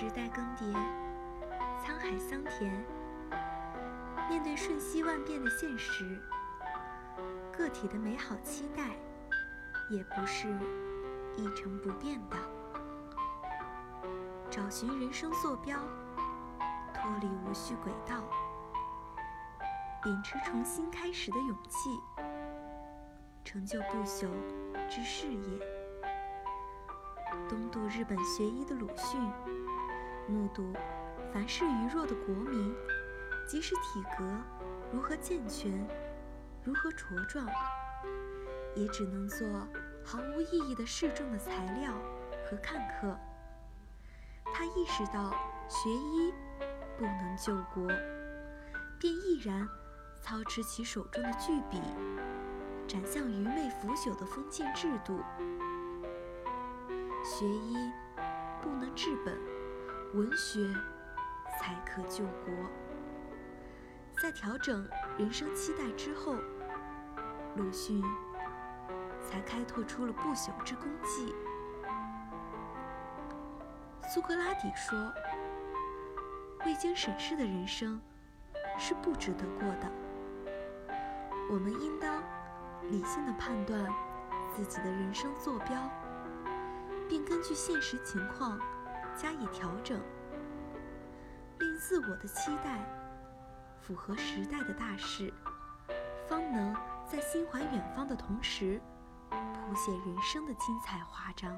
[0.00, 0.72] 时代更迭，
[1.84, 2.72] 沧海桑田。
[4.30, 6.18] 面对瞬息万变的现实，
[7.52, 8.96] 个体的美好期待
[9.90, 10.48] 也不是
[11.36, 12.36] 一成不变的。
[14.48, 15.78] 找寻人生坐标，
[16.94, 18.22] 脱离无序轨道，
[20.02, 22.00] 秉持重新开始的勇气，
[23.44, 24.30] 成就不朽
[24.88, 25.58] 之事业。
[27.50, 29.20] 东渡日本学医的鲁迅，
[30.30, 30.72] 目睹
[31.32, 32.74] 凡事愚弱的国民，
[33.46, 34.24] 即使体格
[34.92, 35.72] 如何健全，
[36.62, 37.46] 如何茁壮，
[38.74, 39.46] 也只能做
[40.04, 41.92] 毫无意义的示众的材料
[42.48, 43.18] 和看客。
[44.52, 45.30] 他意识到
[45.68, 46.32] 学医
[46.98, 47.86] 不能救国，
[48.98, 49.68] 便毅然
[50.20, 51.80] 操持起手中的巨笔，
[52.86, 55.20] 斩向愚昧腐朽的封建制度。
[57.22, 57.76] 学医
[58.60, 59.38] 不能治本，
[60.14, 60.74] 文学
[61.58, 62.54] 才可救国。
[64.20, 66.34] 在调整人生期待之后，
[67.56, 68.02] 鲁迅
[69.24, 71.34] 才开拓出了不朽之功绩。
[74.12, 75.12] 苏格拉底说
[76.66, 78.00] ：“未经审视的人生
[78.78, 79.90] 是不值得过的。”
[81.48, 82.22] 我们应当
[82.90, 83.92] 理性的判断
[84.54, 85.76] 自己的人生坐标。
[87.08, 88.56] 并根据现实情况
[89.20, 90.00] 加以调整，
[91.58, 92.80] 令自我的期待
[93.82, 95.30] 符合时代的大势，
[96.26, 96.74] 方能
[97.06, 98.80] 在心怀远方的同时，
[99.28, 101.52] 谱写人生的精彩华章。